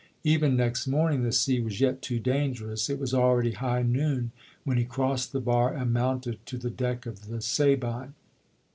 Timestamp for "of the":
7.05-7.39